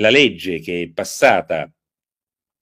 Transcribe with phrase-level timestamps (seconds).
[0.00, 1.70] la legge che è passata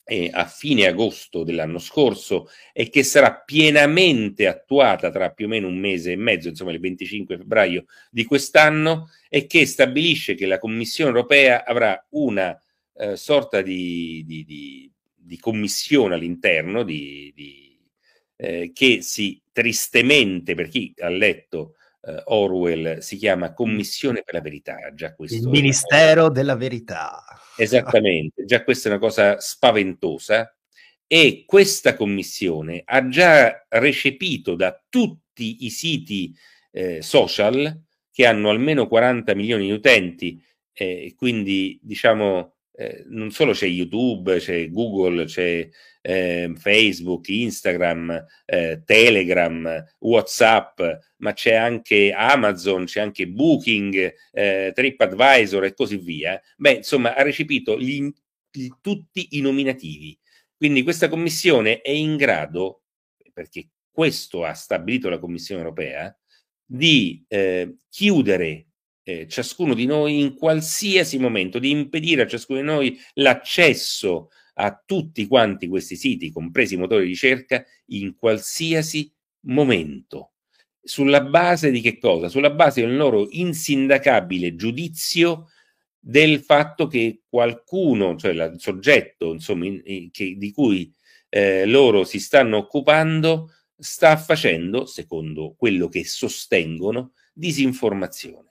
[0.04, 5.68] eh, a fine agosto dell'anno scorso e che sarà pienamente attuata tra più o meno
[5.68, 10.58] un mese e mezzo, insomma il 25 febbraio di quest'anno, e che stabilisce che la
[10.58, 12.58] Commissione europea avrà una
[12.96, 21.08] eh, sorta di, di, di, di, commissione all'interno eh, che si tristemente, per chi ha
[21.08, 24.76] letto eh, Orwell, si chiama Commissione per la Verità.
[24.94, 27.22] Già questo Il Ministero della Verità.
[27.56, 30.54] Esattamente, già questa è una cosa spaventosa
[31.06, 36.36] e questa commissione ha già recepito da tutti i siti
[36.70, 40.42] eh, social che hanno almeno 40 milioni di utenti,
[40.72, 45.68] eh, quindi diciamo eh, non solo c'è YouTube, c'è Google, c'è
[46.00, 50.80] eh, Facebook, Instagram, eh, Telegram, WhatsApp,
[51.16, 56.40] ma c'è anche Amazon, c'è anche Booking, eh, TripAdvisor e così via.
[56.56, 58.08] Beh, insomma, ha recepito gli,
[58.48, 60.16] gli, tutti i nominativi.
[60.56, 62.82] Quindi questa commissione è in grado,
[63.32, 66.16] perché questo ha stabilito la Commissione europea,
[66.64, 68.67] di eh, chiudere
[69.08, 74.28] eh, ciascuno di noi in qualsiasi momento, di impedire a ciascuno di noi l'accesso
[74.60, 79.10] a tutti quanti questi siti, compresi i motori di ricerca, in qualsiasi
[79.46, 80.32] momento.
[80.82, 82.28] Sulla base di che cosa?
[82.28, 85.48] Sulla base del loro insindacabile giudizio
[85.98, 90.92] del fatto che qualcuno, cioè il soggetto insomma, in, che, di cui
[91.30, 98.47] eh, loro si stanno occupando, sta facendo, secondo quello che sostengono, disinformazione.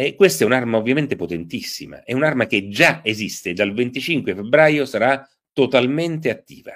[0.00, 5.28] E questa è un'arma ovviamente potentissima, è un'arma che già esiste, dal 25 febbraio sarà
[5.52, 6.72] totalmente attiva.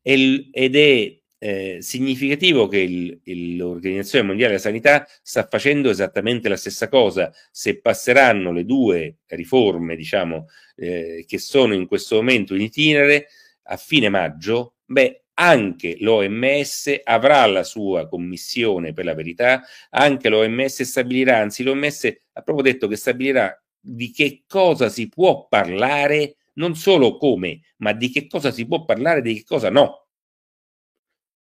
[0.00, 6.88] ed è eh, significativo che il, l'Organizzazione Mondiale della Sanità sta facendo esattamente la stessa
[6.88, 7.32] cosa.
[7.50, 10.46] Se passeranno le due riforme, diciamo,
[10.76, 13.26] eh, che sono in questo momento in itinere,
[13.64, 20.82] a fine maggio, beh, anche l'OMS avrà la sua commissione per la verità, anche l'OMS
[20.82, 26.74] stabilirà, anzi l'OMS ha proprio detto che stabilirà di che cosa si può parlare, non
[26.76, 30.06] solo come, ma di che cosa si può parlare e di che cosa no.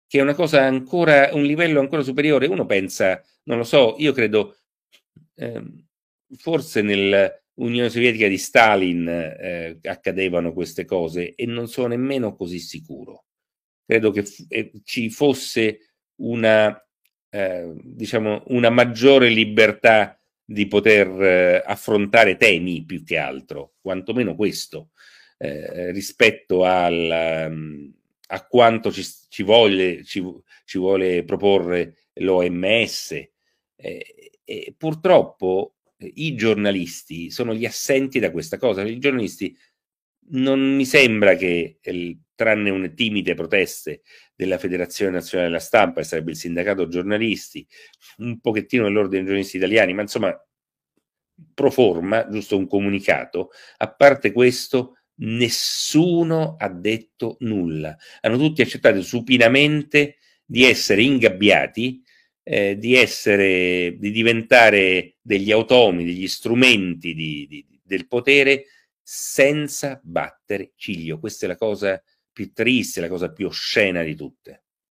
[0.09, 2.47] Che è una cosa ancora, un livello ancora superiore.
[2.47, 4.57] Uno pensa, non lo so, io credo,
[5.35, 5.63] eh,
[6.37, 13.26] forse nell'Unione Sovietica di Stalin eh, accadevano queste cose e non sono nemmeno così sicuro
[13.87, 16.79] credo che eh, ci fosse una,
[17.31, 24.91] eh, diciamo, una maggiore libertà di poter eh, affrontare temi più che altro, quantomeno questo,
[25.39, 27.93] eh, rispetto al, um,
[28.29, 30.25] a quanto ci, ci, vuole, ci,
[30.65, 33.29] ci, vuole proporre l'OMS.
[33.77, 38.83] Eh, purtroppo eh, i giornalisti sono gli assenti da questa cosa.
[38.83, 39.57] I giornalisti
[40.29, 41.79] non mi sembra che,
[42.37, 44.03] tranne une timide proteste
[44.37, 47.67] della Federazione Nazionale della Stampa, che sarebbe il sindacato giornalisti,
[48.19, 50.47] un pochettino dell'Ordine dei giornalisti italiani, ma insomma,
[51.53, 57.97] pro forma, giusto un comunicato, a parte questo, nessuno ha detto nulla.
[58.21, 62.03] Hanno tutti accettato supinamente di essere ingabbiati,
[62.43, 68.67] eh, di, essere, di diventare degli automi, degli strumenti di, di, del potere
[69.03, 71.19] senza battere ciglio.
[71.19, 72.01] Questa è la cosa
[72.37, 74.66] più triste, la cosa più oscena di tutte.